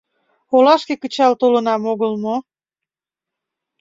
[0.55, 2.35] Олашке кычал толынам огыл мо?